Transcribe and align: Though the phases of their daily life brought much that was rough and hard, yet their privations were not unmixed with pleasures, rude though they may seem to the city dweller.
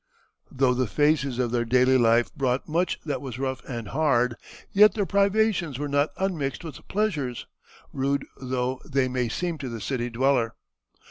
Though 0.49 0.73
the 0.73 0.87
phases 0.87 1.37
of 1.37 1.51
their 1.51 1.63
daily 1.63 1.95
life 1.99 2.33
brought 2.33 2.67
much 2.67 2.99
that 3.05 3.21
was 3.21 3.37
rough 3.37 3.63
and 3.65 3.89
hard, 3.89 4.35
yet 4.71 4.95
their 4.95 5.05
privations 5.05 5.77
were 5.77 5.87
not 5.87 6.09
unmixed 6.17 6.63
with 6.63 6.87
pleasures, 6.87 7.45
rude 7.93 8.25
though 8.37 8.81
they 8.83 9.07
may 9.07 9.29
seem 9.29 9.59
to 9.59 9.69
the 9.69 9.79
city 9.79 10.09
dweller. 10.09 10.55